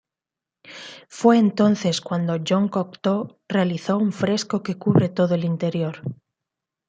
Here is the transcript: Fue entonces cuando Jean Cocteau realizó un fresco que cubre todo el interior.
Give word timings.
Fue 1.09 1.37
entonces 1.37 2.01
cuando 2.01 2.37
Jean 2.37 2.69
Cocteau 2.69 3.37
realizó 3.47 3.99
un 3.99 4.11
fresco 4.11 4.63
que 4.63 4.79
cubre 4.79 5.09
todo 5.09 5.35
el 5.35 5.45
interior. 5.45 6.01